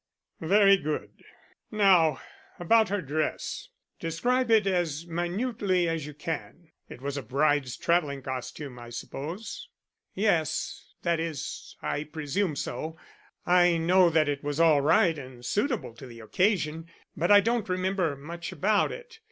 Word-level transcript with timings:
"Very 0.39 0.77
good. 0.77 1.23
Now 1.69 2.19
about 2.57 2.89
her 2.89 3.03
dress. 3.03 3.69
Describe 3.99 4.49
it 4.49 4.65
as 4.65 5.05
minutely 5.05 5.87
as 5.87 6.07
you 6.07 6.15
can. 6.15 6.71
It 6.89 7.01
was 7.01 7.17
a 7.17 7.21
bride's 7.21 7.77
traveling 7.77 8.23
costume, 8.23 8.79
I 8.79 8.89
suppose." 8.89 9.69
"Yes. 10.15 10.95
That 11.03 11.19
is, 11.19 11.75
I 11.83 12.03
presume 12.05 12.55
so. 12.55 12.97
I 13.45 13.77
know 13.77 14.09
that 14.09 14.27
it 14.27 14.43
was 14.43 14.59
all 14.59 14.81
right 14.81 15.19
and 15.19 15.45
suitable 15.45 15.93
to 15.97 16.07
the 16.07 16.19
occasion, 16.19 16.87
but 17.15 17.29
I 17.29 17.39
don't 17.39 17.69
remember 17.69 18.15
much 18.15 18.51
about 18.51 18.91
it. 18.91 19.19